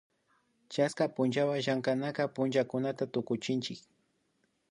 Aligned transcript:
chaska 0.73 1.05
punllawan 1.15 1.61
llankanak 1.65 2.17
pullakunata 2.35 3.03
tukuchinchik 3.13 3.79